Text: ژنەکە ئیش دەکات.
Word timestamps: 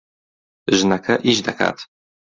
ژنەکە 0.77 1.15
ئیش 1.25 1.39
دەکات. 1.47 1.77